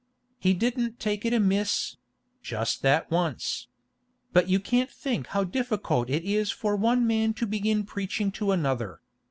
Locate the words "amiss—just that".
1.31-3.11